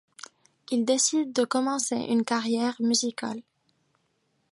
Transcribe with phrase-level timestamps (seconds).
[0.71, 3.43] Il décide de commencer une carrière musicale.